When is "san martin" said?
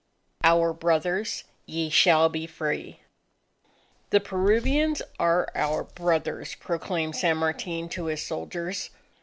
7.15-7.87